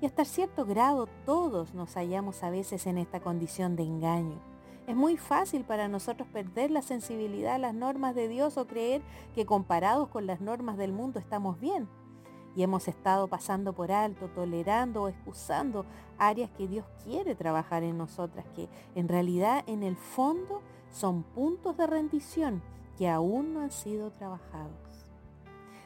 Y 0.00 0.06
hasta 0.06 0.24
cierto 0.24 0.64
grado 0.64 1.06
todos 1.24 1.74
nos 1.74 1.94
hallamos 1.94 2.42
a 2.42 2.50
veces 2.50 2.86
en 2.86 2.98
esta 2.98 3.20
condición 3.20 3.76
de 3.76 3.84
engaño. 3.84 4.40
Es 4.88 4.96
muy 4.96 5.16
fácil 5.16 5.64
para 5.64 5.86
nosotros 5.86 6.26
perder 6.32 6.72
la 6.72 6.82
sensibilidad 6.82 7.54
a 7.54 7.58
las 7.58 7.74
normas 7.74 8.16
de 8.16 8.26
Dios 8.26 8.56
o 8.56 8.66
creer 8.66 9.02
que 9.34 9.46
comparados 9.46 10.08
con 10.08 10.26
las 10.26 10.40
normas 10.40 10.76
del 10.76 10.92
mundo 10.92 11.20
estamos 11.20 11.60
bien 11.60 11.88
y 12.56 12.62
hemos 12.62 12.88
estado 12.88 13.28
pasando 13.28 13.72
por 13.72 13.92
alto, 13.92 14.28
tolerando 14.28 15.02
o 15.02 15.08
excusando 15.08 15.86
áreas 16.18 16.50
que 16.50 16.66
Dios 16.66 16.84
quiere 17.04 17.34
trabajar 17.34 17.82
en 17.82 17.96
nosotras, 17.96 18.44
que 18.54 18.68
en 18.94 19.08
realidad 19.08 19.62
en 19.66 19.82
el 19.82 19.96
fondo 19.96 20.62
son 20.90 21.22
puntos 21.22 21.76
de 21.76 21.86
rendición 21.86 22.62
que 22.98 23.08
aún 23.08 23.54
no 23.54 23.60
han 23.60 23.70
sido 23.70 24.10
trabajados. 24.10 24.81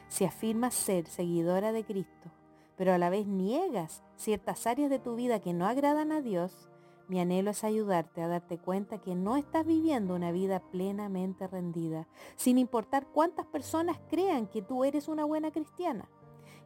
Si 0.07 0.25
afirmas 0.25 0.73
ser 0.73 1.05
seguidora 1.07 1.71
de 1.71 1.83
Cristo, 1.83 2.31
pero 2.77 2.93
a 2.93 2.97
la 2.97 3.09
vez 3.09 3.27
niegas 3.27 4.03
ciertas 4.15 4.67
áreas 4.67 4.89
de 4.89 4.99
tu 4.99 5.15
vida 5.15 5.39
que 5.39 5.53
no 5.53 5.65
agradan 5.65 6.11
a 6.11 6.21
Dios, 6.21 6.69
mi 7.07 7.19
anhelo 7.19 7.51
es 7.51 7.63
ayudarte 7.63 8.21
a 8.21 8.27
darte 8.27 8.57
cuenta 8.57 8.99
que 8.99 9.15
no 9.15 9.37
estás 9.37 9.65
viviendo 9.65 10.13
una 10.13 10.31
vida 10.31 10.59
plenamente 10.71 11.47
rendida, 11.47 12.07
sin 12.35 12.57
importar 12.57 13.07
cuántas 13.07 13.45
personas 13.45 13.97
crean 14.09 14.47
que 14.47 14.61
tú 14.61 14.83
eres 14.83 15.07
una 15.07 15.23
buena 15.23 15.51
cristiana. 15.51 16.09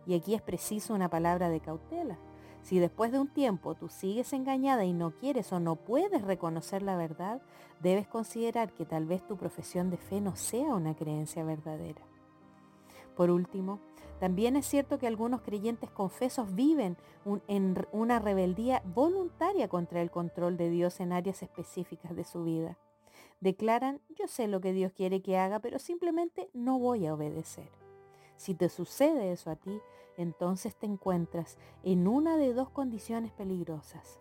Y 0.08 0.16
aquí 0.16 0.34
es 0.34 0.42
preciso 0.42 0.96
una 0.96 1.10
palabra 1.10 1.50
de 1.50 1.60
cautela. 1.60 2.18
Si 2.64 2.80
después 2.80 3.12
de 3.12 3.20
un 3.20 3.28
tiempo 3.28 3.76
tú 3.76 3.88
sigues 3.88 4.34
engañada 4.34 4.84
y 4.84 4.94
no 4.94 5.12
quieres 5.12 5.52
o 5.54 5.60
no 5.60 5.76
puedes 5.76 6.24
reconocer 6.24 6.82
la 6.82 6.96
verdad, 6.96 7.42
debes 7.80 8.08
considerar 8.08 8.74
que 8.74 8.86
tal 8.86 9.06
vez 9.06 9.26
tu 9.26 9.38
profesión 9.38 9.90
de 9.90 9.98
fe 9.98 10.22
no 10.22 10.36
sea 10.36 10.74
una 10.76 10.96
creencia 10.96 11.44
verdadera. 11.44 12.11
Por 13.15 13.30
último, 13.30 13.80
también 14.20 14.56
es 14.56 14.68
cierto 14.68 15.00
que 15.00 15.08
algunos 15.08 15.41
creyentes 15.41 15.89
confesos 15.89 16.53
viven 16.53 16.96
en 17.48 17.88
una 17.91 18.20
rebeldía 18.20 18.84
voluntaria 18.86 19.68
contra 19.68 20.01
el 20.01 20.12
control 20.12 20.58
de 20.58 20.70
Dios 20.70 21.00
en 21.00 21.12
áreas 21.12 21.41
específicas 21.41 22.15
de 22.15 22.24
su 22.24 22.44
vida. 22.44 22.77
Declaran, 23.39 24.00
yo 24.15 24.27
sé 24.27 24.48
lo 24.48 24.62
que 24.62 24.74
Dios 24.74 24.91
quiere 24.94 25.24
que 25.24 25.38
haga, 25.38 25.60
pero 25.60 25.80
simplemente 25.80 26.50
no 26.53 26.77
voy 26.77 27.08
a 27.08 27.15
obedecer. 27.15 27.70
Si 28.36 28.53
te 28.53 28.70
sucede 28.70 29.32
eso 29.32 29.50
a 29.50 29.56
ti, 29.56 29.82
entonces 30.18 30.75
te 30.75 30.86
encuentras 30.86 31.58
en 31.84 32.08
una 32.08 32.38
de 32.38 32.53
dos 32.53 32.70
condiciones 32.70 33.32
peligrosas. 33.32 34.20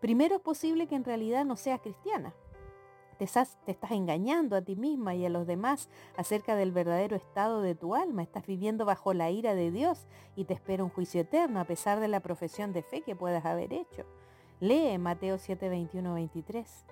Primero 0.00 0.36
es 0.36 0.40
posible 0.40 0.86
que 0.86 0.94
en 0.94 1.04
realidad 1.04 1.44
no 1.44 1.56
seas 1.56 1.80
cristiana. 1.80 2.34
Te 3.22 3.26
estás, 3.26 3.56
engañando 3.88 4.56
a 4.56 4.62
ti 4.62 4.74
misma 4.74 5.14
y 5.14 5.24
a 5.24 5.28
los 5.28 5.46
demás 5.46 5.88
acerca 6.16 6.56
del 6.56 6.72
verdadero 6.72 7.14
estado 7.14 7.62
de 7.62 7.76
tu 7.76 7.94
alma. 7.94 8.24
Estás 8.24 8.44
viviendo 8.48 8.84
bajo 8.84 9.14
la 9.14 9.30
ira 9.30 9.54
de 9.54 9.70
Dios 9.70 10.08
y 10.34 10.42
te 10.42 10.54
espera 10.54 10.82
un 10.82 10.90
juicio 10.90 11.20
eterno 11.20 11.60
a 11.60 11.64
pesar 11.64 12.00
de 12.00 12.08
la 12.08 12.18
profesión 12.18 12.72
de 12.72 12.82
fe 12.82 13.02
que 13.02 13.14
puedas 13.14 13.44
haber 13.44 13.72
hecho. 13.72 14.06
Lee 14.58 14.98
Mateo 14.98 15.38
7, 15.38 15.68
21, 15.68 16.14
23. 16.14 16.84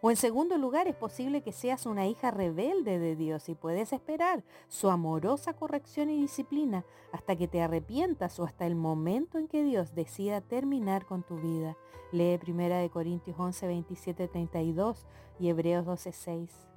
O 0.00 0.10
en 0.10 0.16
segundo 0.16 0.58
lugar, 0.58 0.88
es 0.88 0.96
posible 0.96 1.42
que 1.42 1.52
seas 1.52 1.86
una 1.86 2.06
hija 2.06 2.30
rebelde 2.30 2.98
de 2.98 3.16
Dios 3.16 3.48
y 3.48 3.54
puedes 3.54 3.92
esperar 3.92 4.44
su 4.68 4.90
amorosa 4.90 5.54
corrección 5.54 6.10
y 6.10 6.20
disciplina 6.20 6.84
hasta 7.12 7.36
que 7.36 7.48
te 7.48 7.62
arrepientas 7.62 8.38
o 8.38 8.44
hasta 8.44 8.66
el 8.66 8.74
momento 8.74 9.38
en 9.38 9.48
que 9.48 9.64
Dios 9.64 9.94
decida 9.94 10.40
terminar 10.40 11.06
con 11.06 11.22
tu 11.22 11.36
vida. 11.36 11.76
Lee 12.12 12.38
1 12.46 12.90
Corintios 12.90 13.38
11, 13.38 13.66
27, 13.66 14.28
32 14.28 15.06
y 15.38 15.48
Hebreos 15.48 15.84
12, 15.84 16.12
6. 16.12 16.68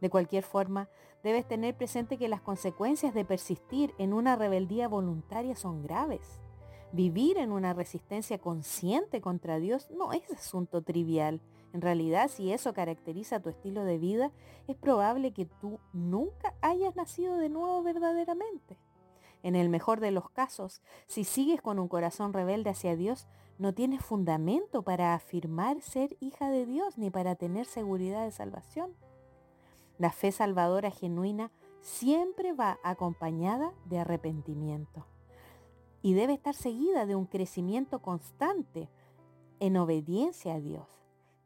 De 0.00 0.10
cualquier 0.10 0.44
forma, 0.44 0.88
debes 1.22 1.46
tener 1.46 1.76
presente 1.76 2.16
que 2.16 2.28
las 2.28 2.40
consecuencias 2.40 3.14
de 3.14 3.24
persistir 3.24 3.94
en 3.98 4.12
una 4.12 4.36
rebeldía 4.36 4.88
voluntaria 4.88 5.54
son 5.54 5.82
graves. 5.82 6.40
Vivir 6.92 7.38
en 7.38 7.52
una 7.52 7.72
resistencia 7.72 8.38
consciente 8.38 9.20
contra 9.20 9.60
Dios 9.60 9.90
no 9.90 10.12
es 10.12 10.28
asunto 10.30 10.82
trivial 10.82 11.40
en 11.72 11.80
realidad, 11.80 12.28
si 12.28 12.52
eso 12.52 12.74
caracteriza 12.74 13.40
tu 13.40 13.48
estilo 13.48 13.84
de 13.84 13.98
vida, 13.98 14.32
es 14.66 14.76
probable 14.76 15.32
que 15.32 15.46
tú 15.46 15.78
nunca 15.92 16.54
hayas 16.62 16.96
nacido 16.96 17.36
de 17.36 17.48
nuevo 17.48 17.82
verdaderamente. 17.82 18.76
En 19.42 19.54
el 19.54 19.68
mejor 19.68 20.00
de 20.00 20.10
los 20.10 20.30
casos, 20.30 20.82
si 21.06 21.24
sigues 21.24 21.62
con 21.62 21.78
un 21.78 21.88
corazón 21.88 22.32
rebelde 22.32 22.70
hacia 22.70 22.96
Dios, 22.96 23.28
no 23.58 23.72
tienes 23.72 24.04
fundamento 24.04 24.82
para 24.82 25.14
afirmar 25.14 25.80
ser 25.80 26.16
hija 26.20 26.50
de 26.50 26.66
Dios 26.66 26.98
ni 26.98 27.10
para 27.10 27.36
tener 27.36 27.66
seguridad 27.66 28.24
de 28.24 28.32
salvación. 28.32 28.94
La 29.98 30.10
fe 30.10 30.32
salvadora 30.32 30.90
genuina 30.90 31.52
siempre 31.80 32.52
va 32.52 32.78
acompañada 32.82 33.72
de 33.84 33.98
arrepentimiento 33.98 35.06
y 36.02 36.14
debe 36.14 36.32
estar 36.32 36.54
seguida 36.54 37.06
de 37.06 37.14
un 37.14 37.26
crecimiento 37.26 38.00
constante 38.00 38.90
en 39.60 39.76
obediencia 39.76 40.54
a 40.54 40.60
Dios 40.60 40.99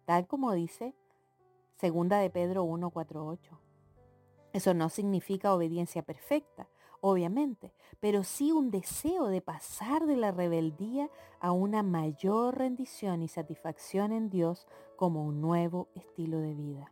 tal 0.05 0.27
como 0.27 0.53
dice 0.53 0.95
segunda 1.77 2.19
de 2.19 2.31
Pedro 2.31 2.65
1.4.8. 2.65 3.39
Eso 4.53 4.73
no 4.73 4.89
significa 4.89 5.53
obediencia 5.53 6.03
perfecta, 6.03 6.69
obviamente, 7.01 7.75
pero 8.01 8.23
sí 8.23 8.53
un 8.53 8.71
deseo 8.71 9.27
de 9.27 9.41
pasar 9.41 10.07
de 10.07 10.17
la 10.17 10.31
rebeldía 10.31 11.11
a 11.41 11.53
una 11.53 11.83
mayor 11.83 12.57
rendición 12.57 13.23
y 13.23 13.29
satisfacción 13.29 14.13
en 14.13 14.31
Dios 14.31 14.67
como 14.97 15.25
un 15.25 15.41
nuevo 15.41 15.89
estilo 15.95 16.39
de 16.39 16.55
vida. 16.55 16.91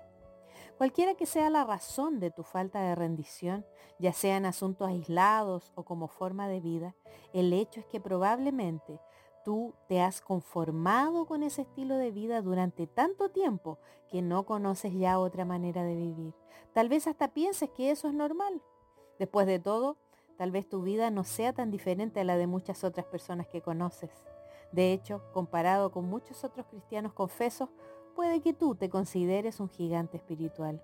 Cualquiera 0.76 1.14
que 1.14 1.26
sea 1.26 1.49
la 1.50 1.64
razón 1.64 2.19
de 2.19 2.31
tu 2.31 2.42
falta 2.42 2.81
de 2.81 2.95
rendición, 2.95 3.64
ya 3.99 4.12
sean 4.12 4.45
asuntos 4.45 4.88
aislados 4.88 5.73
o 5.76 5.85
como 5.85 6.09
forma 6.09 6.49
de 6.49 6.61
vida, 6.61 6.97
el 7.33 7.52
hecho 7.52 7.81
es 7.81 7.87
que 7.87 8.00
probablemente 8.00 8.99
tú 9.44 9.75
te 9.88 10.00
has 10.00 10.20
conformado 10.20 11.26
con 11.26 11.42
ese 11.42 11.62
estilo 11.62 11.96
de 11.96 12.11
vida 12.11 12.42
durante 12.42 12.87
tanto 12.87 13.30
tiempo 13.30 13.78
que 14.11 14.22
no 14.22 14.44
conoces 14.44 14.92
ya 14.94 15.18
otra 15.18 15.44
manera 15.44 15.84
de 15.84 15.96
vivir. 15.96 16.34
Tal 16.72 16.88
vez 16.88 17.06
hasta 17.06 17.32
pienses 17.32 17.70
que 17.70 17.90
eso 17.90 18.08
es 18.08 18.14
normal. 18.14 18.62
Después 19.18 19.46
de 19.46 19.58
todo, 19.58 19.96
tal 20.37 20.50
vez 20.50 20.68
tu 20.68 20.82
vida 20.82 21.11
no 21.11 21.25
sea 21.25 21.52
tan 21.52 21.70
diferente 21.70 22.20
a 22.20 22.25
la 22.25 22.37
de 22.37 22.46
muchas 22.46 22.84
otras 22.84 23.06
personas 23.06 23.46
que 23.46 23.62
conoces. 23.62 24.11
De 24.72 24.92
hecho, 24.92 25.22
comparado 25.32 25.92
con 25.92 26.06
muchos 26.06 26.44
otros 26.44 26.66
cristianos 26.66 27.12
confesos, 27.12 27.68
puede 28.14 28.40
que 28.40 28.52
tú 28.52 28.75
te 28.75 28.88
consideres 28.88 29.61
un 29.61 29.68
gigante 29.68 30.16
espiritual. 30.16 30.82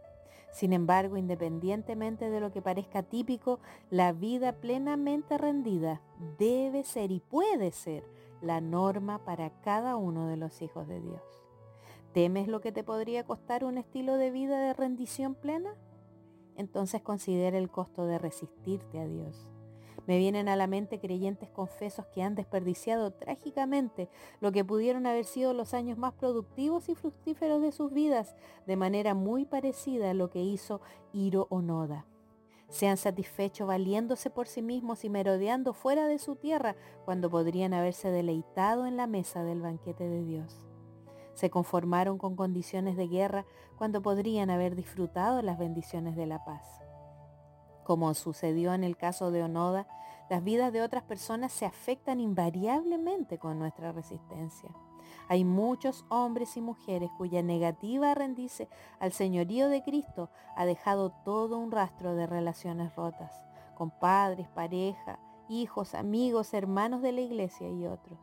Sin 0.50 0.72
embargo, 0.72 1.16
independientemente 1.16 2.30
de 2.30 2.40
lo 2.40 2.50
que 2.50 2.62
parezca 2.62 3.02
típico, 3.02 3.60
la 3.90 4.12
vida 4.12 4.52
plenamente 4.52 5.36
rendida 5.36 6.00
debe 6.38 6.84
ser 6.84 7.10
y 7.10 7.20
puede 7.20 7.70
ser 7.70 8.04
la 8.40 8.60
norma 8.60 9.24
para 9.24 9.50
cada 9.60 9.96
uno 9.96 10.28
de 10.28 10.36
los 10.36 10.62
hijos 10.62 10.86
de 10.88 11.00
Dios. 11.00 11.22
¿Temes 12.12 12.48
lo 12.48 12.60
que 12.60 12.72
te 12.72 12.84
podría 12.84 13.24
costar 13.24 13.64
un 13.64 13.78
estilo 13.78 14.16
de 14.16 14.30
vida 14.30 14.58
de 14.60 14.72
rendición 14.72 15.34
plena? 15.34 15.74
Entonces 16.56 17.02
considera 17.02 17.58
el 17.58 17.70
costo 17.70 18.06
de 18.06 18.18
resistirte 18.18 18.98
a 18.98 19.06
Dios. 19.06 19.46
Me 20.06 20.18
vienen 20.18 20.48
a 20.48 20.56
la 20.56 20.66
mente 20.66 21.00
creyentes 21.00 21.50
confesos 21.50 22.06
que 22.06 22.22
han 22.22 22.34
desperdiciado 22.34 23.12
trágicamente 23.12 24.08
lo 24.40 24.52
que 24.52 24.64
pudieron 24.64 25.06
haber 25.06 25.26
sido 25.26 25.52
los 25.52 25.74
años 25.74 25.98
más 25.98 26.14
productivos 26.14 26.88
y 26.88 26.94
fructíferos 26.94 27.60
de 27.60 27.72
sus 27.72 27.92
vidas, 27.92 28.34
de 28.66 28.76
manera 28.76 29.14
muy 29.14 29.44
parecida 29.44 30.10
a 30.10 30.14
lo 30.14 30.30
que 30.30 30.42
hizo 30.42 30.80
Hiro 31.12 31.46
Onoda 31.50 32.06
se 32.68 32.86
han 32.86 32.96
satisfecho 32.96 33.66
valiéndose 33.66 34.30
por 34.30 34.46
sí 34.46 34.62
mismos 34.62 35.04
y 35.04 35.08
merodeando 35.08 35.72
fuera 35.72 36.06
de 36.06 36.18
su 36.18 36.36
tierra 36.36 36.76
cuando 37.04 37.30
podrían 37.30 37.72
haberse 37.72 38.10
deleitado 38.10 38.86
en 38.86 38.96
la 38.96 39.06
mesa 39.06 39.42
del 39.42 39.62
banquete 39.62 40.08
de 40.08 40.22
Dios. 40.24 40.66
Se 41.34 41.50
conformaron 41.50 42.18
con 42.18 42.36
condiciones 42.36 42.96
de 42.96 43.08
guerra 43.08 43.46
cuando 43.76 44.02
podrían 44.02 44.50
haber 44.50 44.74
disfrutado 44.74 45.40
las 45.40 45.58
bendiciones 45.58 46.16
de 46.16 46.26
la 46.26 46.44
paz. 46.44 46.64
Como 47.84 48.12
sucedió 48.14 48.74
en 48.74 48.84
el 48.84 48.96
caso 48.96 49.30
de 49.30 49.42
Onoda, 49.42 49.86
las 50.28 50.44
vidas 50.44 50.72
de 50.72 50.82
otras 50.82 51.04
personas 51.04 51.52
se 51.52 51.64
afectan 51.64 52.20
invariablemente 52.20 53.38
con 53.38 53.58
nuestra 53.58 53.92
resistencia. 53.92 54.68
Hay 55.28 55.44
muchos 55.44 56.04
hombres 56.08 56.56
y 56.56 56.60
mujeres 56.60 57.10
cuya 57.18 57.42
negativa 57.42 58.14
rendirse 58.14 58.68
al 59.00 59.12
señorío 59.12 59.68
de 59.68 59.82
Cristo 59.82 60.30
ha 60.56 60.64
dejado 60.66 61.10
todo 61.24 61.58
un 61.58 61.70
rastro 61.70 62.14
de 62.14 62.26
relaciones 62.26 62.94
rotas, 62.94 63.42
con 63.76 63.90
padres, 63.90 64.48
pareja, 64.48 65.18
hijos, 65.48 65.94
amigos, 65.94 66.54
hermanos 66.54 67.02
de 67.02 67.12
la 67.12 67.20
iglesia 67.20 67.68
y 67.68 67.86
otros. 67.86 68.18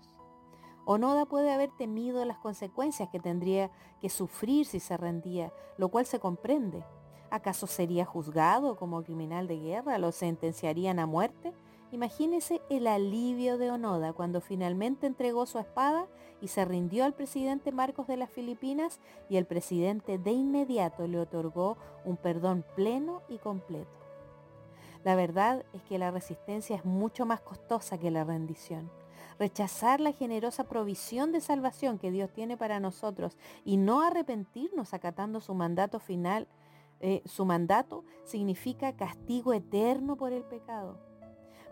Onoda 0.86 1.26
puede 1.26 1.52
haber 1.52 1.72
temido 1.72 2.24
las 2.26 2.38
consecuencias 2.38 3.10
que 3.10 3.20
tendría 3.20 3.72
que 4.02 4.10
sufrir 4.10 4.68
si 4.68 4.80
se 4.80 4.96
rendía, 4.98 5.52
lo 5.78 5.90
cual 5.90 6.06
se 6.06 6.20
comprende. 6.20 6.84
¿Acaso 7.32 7.66
sería 7.66 8.06
juzgado 8.06 8.78
como 8.78 9.04
criminal 9.04 9.48
de 9.48 9.60
guerra? 9.60 9.98
¿Lo 9.98 10.12
sentenciarían 10.12 11.00
a 11.00 11.08
muerte? 11.08 11.54
Imagínese 11.96 12.62
el 12.70 12.88
alivio 12.88 13.58
de 13.58 13.72
Onoda 13.72 14.12
cuando 14.12 14.42
finalmente 14.42 15.08
entregó 15.08 15.46
su 15.46 15.60
espada 15.60 16.08
y 16.42 16.50
se 16.50 16.66
rindió 16.66 17.06
al 17.06 17.14
presidente 17.14 17.72
Marcos 17.72 18.06
de 18.08 18.18
las 18.18 18.30
Filipinas 18.30 19.00
y 19.30 19.38
el 19.38 19.46
presidente 19.46 20.18
de 20.18 20.32
inmediato 20.32 21.08
le 21.08 21.22
otorgó 21.22 21.78
un 22.04 22.18
perdón 22.18 22.66
pleno 22.76 23.22
y 23.30 23.38
completo. 23.38 23.98
La 25.06 25.16
verdad 25.16 25.66
es 25.72 25.84
que 25.84 25.98
la 25.98 26.12
resistencia 26.12 26.76
es 26.76 26.84
mucho 26.84 27.26
más 27.26 27.40
costosa 27.40 27.98
que 27.98 28.12
la 28.12 28.26
rendición. 28.26 28.92
Rechazar 29.40 30.02
la 30.02 30.12
generosa 30.12 30.66
provisión 30.66 31.32
de 31.32 31.40
salvación 31.40 31.98
que 31.98 32.12
Dios 32.12 32.30
tiene 32.34 32.58
para 32.58 32.82
nosotros 32.82 33.38
y 33.64 33.78
no 33.78 34.02
arrepentirnos 34.02 34.94
acatando 34.94 35.40
su 35.40 35.54
mandato 35.54 36.02
final, 36.02 36.50
eh, 37.00 37.22
su 37.24 37.46
mandato 37.46 38.04
significa 38.26 38.98
castigo 38.98 39.54
eterno 39.54 40.18
por 40.18 40.34
el 40.34 40.44
pecado. 40.44 41.15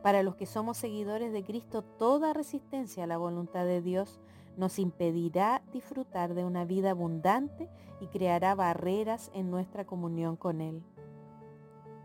Para 0.04 0.22
los 0.22 0.36
que 0.36 0.46
somos 0.46 0.76
seguidores 0.76 1.32
de 1.32 1.46
Cristo, 1.46 1.82
toda 1.82 2.34
resistencia 2.34 3.06
a 3.06 3.08
la 3.08 3.18
voluntad 3.18 3.64
de 3.64 3.82
Dios 3.82 4.20
nos 4.58 4.78
impedirá 4.78 5.64
disfrutar 5.72 6.34
de 6.34 6.44
una 6.44 6.66
vida 6.66 6.92
abundante 6.92 7.70
y 8.02 8.08
creará 8.08 8.54
barreras 8.54 9.32
en 9.34 9.50
nuestra 9.50 9.86
comunión 9.86 10.36
con 10.36 10.60
Él. 10.60 10.84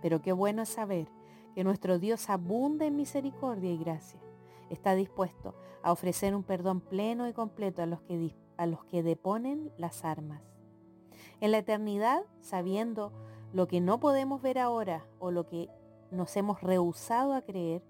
Pero 0.01 0.23
qué 0.23 0.33
bueno 0.33 0.63
es 0.63 0.69
saber 0.69 1.09
que 1.57 1.65
nuestro 1.65 1.99
Dios 1.99 2.31
abunda 2.31 2.87
en 2.87 2.95
misericordia 2.95 3.73
y 3.73 3.79
gracia. 3.79 4.21
Está 4.71 4.95
dispuesto 4.95 5.57
a 5.83 5.91
ofrecer 5.91 6.37
un 6.37 6.45
perdón 6.45 6.81
pleno 6.81 7.27
y 7.29 7.33
completo 7.33 7.83
a 7.83 7.87
los 7.87 8.01
que, 8.03 8.33
a 8.59 8.67
los 8.67 8.85
que 8.85 9.03
deponen 9.03 9.73
las 9.77 10.05
armas. 10.05 10.41
En 11.41 11.51
la 11.51 11.59
eternidad, 11.59 12.23
sabiendo 12.43 13.11
lo 13.53 13.67
que 13.67 13.81
no 13.81 13.99
podemos 13.99 14.41
ver 14.41 14.61
ahora 14.61 15.05
o 15.19 15.33
lo 15.33 15.49
que 15.49 15.69
nos 16.11 16.37
hemos 16.37 16.61
rehusado 16.61 17.35
a 17.35 17.43
creer, 17.43 17.83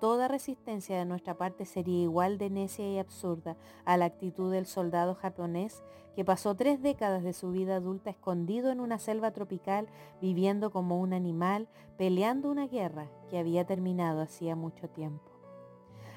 toda 0.00 0.28
resistencia 0.28 0.98
de 0.98 1.04
nuestra 1.04 1.34
parte 1.34 1.64
sería 1.64 2.02
igual 2.02 2.38
de 2.38 2.50
necia 2.50 2.88
y 2.88 2.98
absurda 2.98 3.56
a 3.84 3.96
la 3.96 4.04
actitud 4.04 4.52
del 4.52 4.66
soldado 4.66 5.14
japonés 5.14 5.82
que 6.14 6.24
pasó 6.24 6.54
tres 6.54 6.80
décadas 6.80 7.22
de 7.22 7.32
su 7.32 7.50
vida 7.50 7.76
adulta 7.76 8.10
escondido 8.10 8.70
en 8.70 8.80
una 8.80 8.98
selva 8.98 9.32
tropical, 9.32 9.88
viviendo 10.20 10.70
como 10.70 11.00
un 11.00 11.12
animal, 11.12 11.68
peleando 11.96 12.50
una 12.50 12.68
guerra 12.68 13.08
que 13.28 13.38
había 13.38 13.64
terminado 13.64 14.20
hacía 14.20 14.54
mucho 14.54 14.88
tiempo. 14.88 15.30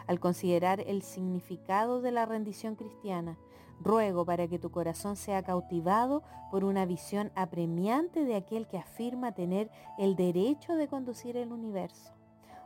Al 0.05 0.19
considerar 0.19 0.81
el 0.81 1.01
significado 1.01 2.01
de 2.01 2.11
la 2.11 2.25
rendición 2.25 2.75
cristiana, 2.75 3.37
ruego 3.79 4.25
para 4.25 4.48
que 4.48 4.60
tu 4.60 4.72
corazón 4.72 5.15
sea 5.15 5.43
cautivado 5.43 6.24
por 6.51 6.63
una 6.63 6.86
visión 6.86 7.31
apremiante 7.36 8.25
de 8.25 8.36
aquel 8.36 8.67
que 8.67 8.77
afirma 8.77 9.34
tener 9.34 9.69
el 9.98 10.15
derecho 10.15 10.75
de 10.75 10.88
conducir 10.88 11.38
el 11.38 11.51
universo. 11.51 12.13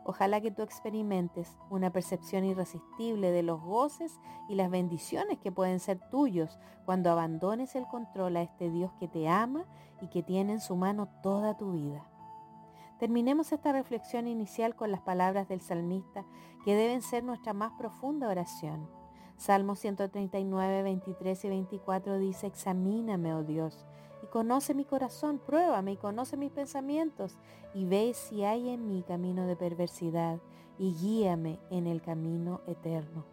Ojalá 0.04 0.42
que 0.42 0.50
tú 0.50 0.64
experimentes 0.64 1.56
una 1.70 1.92
percepción 1.92 2.44
irresistible 2.44 3.32
de 3.32 3.44
los 3.44 3.62
goces 3.62 4.20
y 4.50 4.56
las 4.56 4.72
bendiciones 4.72 5.38
que 5.38 5.52
pueden 5.52 5.80
ser 5.80 6.00
tuyos 6.10 6.58
cuando 6.86 7.12
abandones 7.12 7.76
el 7.76 7.86
control 7.86 8.38
a 8.38 8.42
este 8.42 8.72
Dios 8.72 8.92
que 9.00 9.08
te 9.08 9.28
ama 9.28 9.66
y 10.02 10.08
que 10.08 10.24
tiene 10.24 10.54
en 10.54 10.62
su 10.62 10.76
mano 10.76 11.08
toda 11.22 11.56
tu 11.56 11.74
vida. 11.74 12.04
Terminemos 13.00 13.52
esta 13.52 13.72
reflexión 13.72 14.28
inicial 14.28 14.76
con 14.76 14.92
las 14.92 15.02
palabras 15.02 15.48
del 15.48 15.62
salmista 15.62 16.26
que 16.66 16.76
deben 16.76 17.02
ser 17.02 17.24
nuestra 17.24 17.54
más 17.54 17.72
profunda 17.74 18.28
oración. 18.28 19.01
Salmo 19.42 19.76
139, 19.76 20.84
23 20.84 21.46
y 21.46 21.50
24 21.50 22.20
dice, 22.20 22.46
examíname, 22.46 23.34
oh 23.34 23.42
Dios, 23.42 23.88
y 24.22 24.28
conoce 24.28 24.76
mi 24.76 24.86
corazón, 24.86 25.40
pruébame 25.40 25.94
y 25.94 25.98
conoce 25.98 26.38
mis 26.38 26.52
pensamientos, 26.52 27.40
y 27.74 27.86
ve 27.86 28.14
si 28.14 28.44
hay 28.44 28.70
en 28.70 28.88
mí 28.88 29.02
camino 29.02 29.48
de 29.48 29.56
perversidad, 29.56 30.38
y 30.78 30.94
guíame 30.94 31.58
en 31.72 31.88
el 31.88 32.04
camino 32.04 32.62
eterno. 32.68 33.26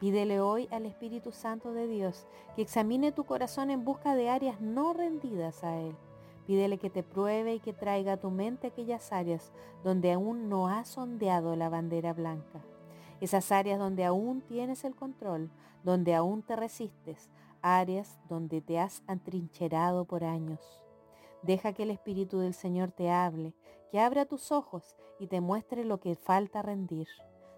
Pídele 0.00 0.40
hoy 0.40 0.66
al 0.70 0.86
Espíritu 0.86 1.30
Santo 1.30 1.74
de 1.74 1.88
Dios 1.88 2.26
que 2.56 2.62
examine 2.62 3.12
tu 3.12 3.24
corazón 3.24 3.70
en 3.70 3.84
busca 3.84 4.14
de 4.14 4.30
áreas 4.30 4.62
no 4.62 4.94
rendidas 4.94 5.62
a 5.62 5.78
Él. 5.78 5.94
Pídele 6.46 6.78
que 6.78 6.88
te 6.88 7.02
pruebe 7.02 7.56
y 7.56 7.60
que 7.60 7.74
traiga 7.74 8.14
a 8.14 8.16
tu 8.16 8.30
mente 8.30 8.68
aquellas 8.68 9.12
áreas 9.12 9.52
donde 9.82 10.10
aún 10.10 10.48
no 10.48 10.68
has 10.68 10.88
sondeado 10.88 11.54
la 11.54 11.68
bandera 11.68 12.14
blanca 12.14 12.62
esas 13.20 13.52
áreas 13.52 13.78
donde 13.78 14.04
aún 14.04 14.40
tienes 14.42 14.84
el 14.84 14.94
control, 14.94 15.50
donde 15.82 16.14
aún 16.14 16.42
te 16.42 16.56
resistes, 16.56 17.30
áreas 17.62 18.18
donde 18.28 18.60
te 18.60 18.78
has 18.78 19.02
atrincherado 19.06 20.04
por 20.04 20.24
años. 20.24 20.60
Deja 21.42 21.72
que 21.72 21.82
el 21.82 21.90
Espíritu 21.90 22.38
del 22.38 22.54
Señor 22.54 22.90
te 22.90 23.10
hable, 23.10 23.54
que 23.90 24.00
abra 24.00 24.24
tus 24.24 24.50
ojos 24.50 24.96
y 25.18 25.26
te 25.26 25.40
muestre 25.40 25.84
lo 25.84 26.00
que 26.00 26.14
falta 26.14 26.62
rendir. 26.62 27.08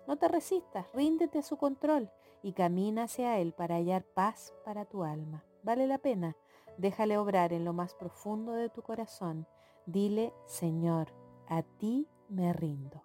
No 0.07 0.17
te 0.17 0.29
resistas, 0.29 0.87
ríndete 0.93 1.39
a 1.39 1.43
su 1.43 1.57
control 1.57 2.11
y 2.43 2.53
camina 2.53 3.05
hacia 3.05 3.39
Él 3.39 3.53
para 3.53 3.77
hallar 3.77 4.05
paz 4.05 4.55
para 4.65 4.85
tu 4.85 5.03
alma. 5.03 5.45
Vale 5.63 5.87
la 5.87 5.99
pena. 5.99 6.37
Déjale 6.79 7.17
obrar 7.17 7.53
en 7.53 7.65
lo 7.65 7.73
más 7.73 7.95
profundo 7.95 8.53
de 8.53 8.69
tu 8.69 8.83
corazón. 8.83 9.47
Dile, 9.87 10.33
Señor, 10.45 11.09
a 11.49 11.63
ti 11.63 12.07
me 12.29 12.53
rindo. 12.53 13.03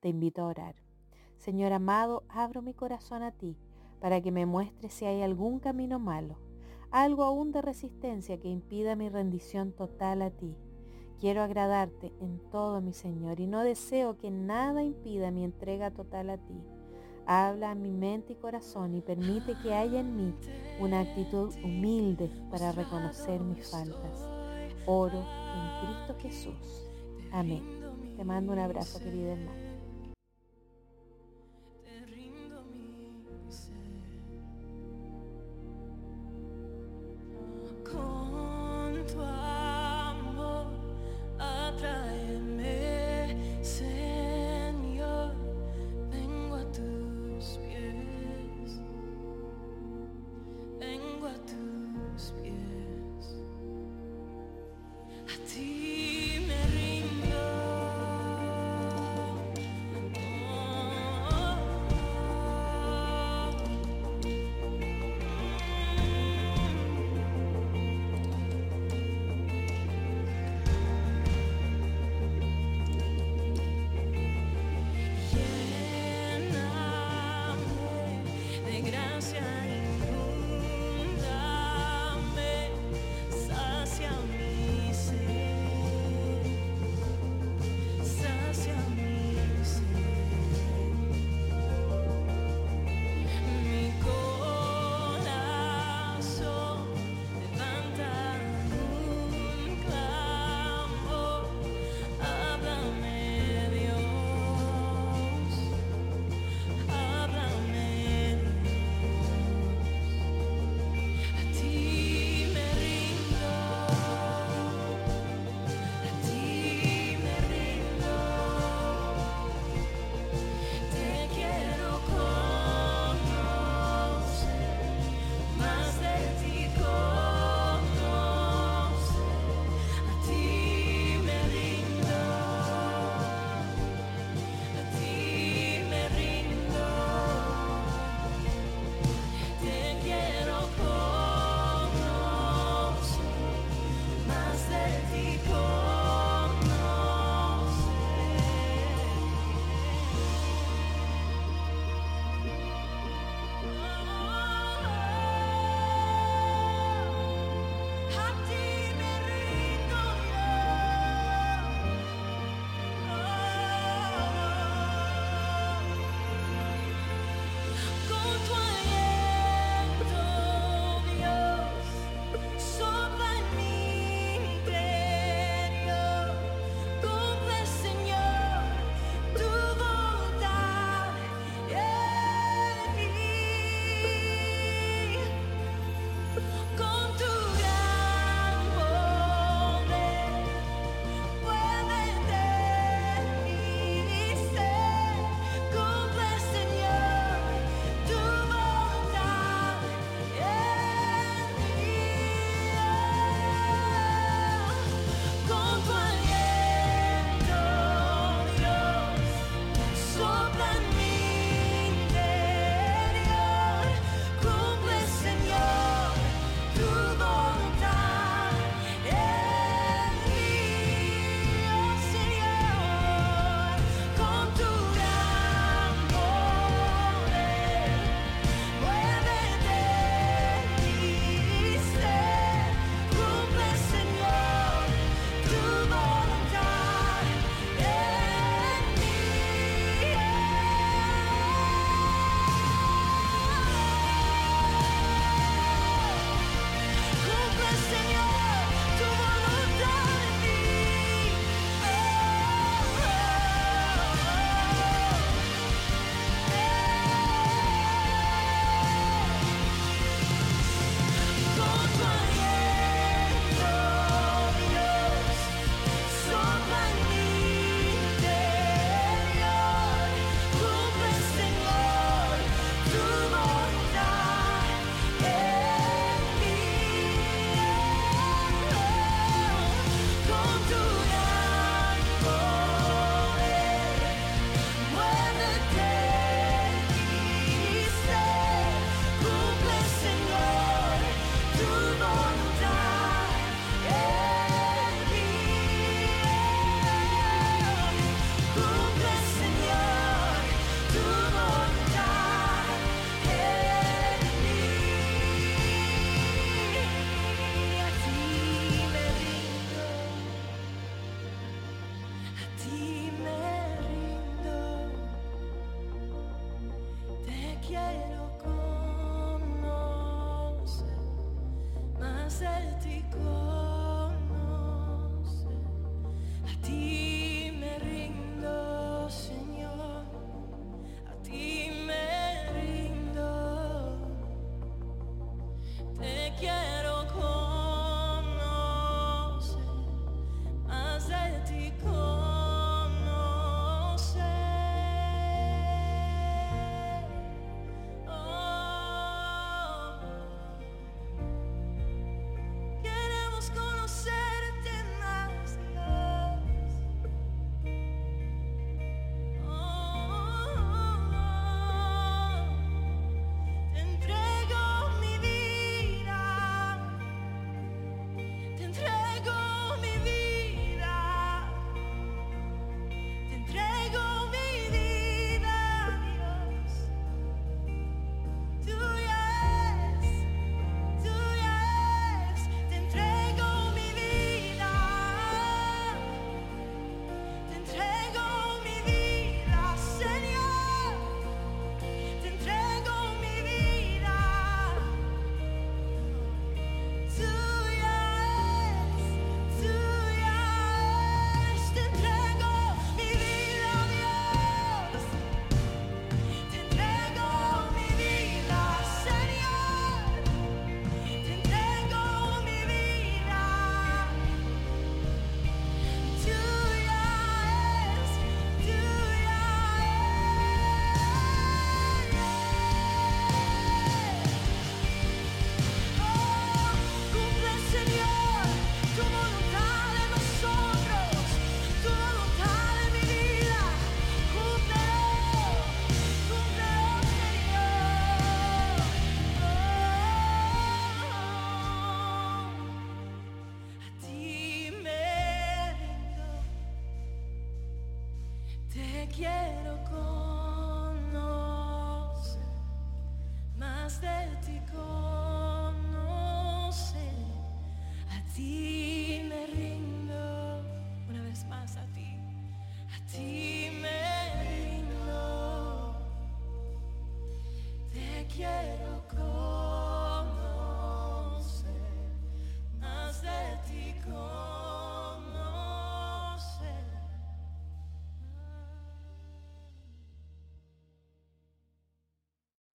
Te 0.00 0.08
invito 0.08 0.42
a 0.42 0.46
orar. 0.46 0.81
Señor 1.42 1.72
amado, 1.72 2.22
abro 2.28 2.62
mi 2.62 2.72
corazón 2.72 3.24
a 3.24 3.32
ti 3.32 3.56
para 4.00 4.20
que 4.20 4.30
me 4.30 4.46
muestres 4.46 4.92
si 4.92 5.06
hay 5.06 5.22
algún 5.22 5.58
camino 5.58 5.98
malo, 5.98 6.36
algo 6.92 7.24
aún 7.24 7.50
de 7.50 7.60
resistencia 7.60 8.38
que 8.38 8.46
impida 8.46 8.94
mi 8.94 9.08
rendición 9.08 9.72
total 9.72 10.22
a 10.22 10.30
ti. 10.30 10.54
Quiero 11.18 11.42
agradarte 11.42 12.12
en 12.20 12.38
todo, 12.52 12.80
mi 12.80 12.92
Señor, 12.92 13.40
y 13.40 13.48
no 13.48 13.64
deseo 13.64 14.18
que 14.18 14.30
nada 14.30 14.84
impida 14.84 15.32
mi 15.32 15.42
entrega 15.42 15.90
total 15.90 16.30
a 16.30 16.38
ti. 16.38 16.62
Habla 17.26 17.72
a 17.72 17.74
mi 17.74 17.90
mente 17.90 18.34
y 18.34 18.36
corazón 18.36 18.94
y 18.94 19.00
permite 19.00 19.56
que 19.64 19.74
haya 19.74 19.98
en 19.98 20.14
mí 20.14 20.34
una 20.78 21.00
actitud 21.00 21.52
humilde 21.64 22.30
para 22.52 22.70
reconocer 22.70 23.40
mis 23.40 23.68
faltas. 23.68 24.28
Oro 24.86 25.18
en 25.18 25.88
Cristo 25.88 26.14
Jesús. 26.20 26.88
Amén. 27.32 27.64
Te 28.16 28.22
mando 28.22 28.52
un 28.52 28.60
abrazo, 28.60 29.00
querida 29.00 29.32
hermana. 29.32 29.61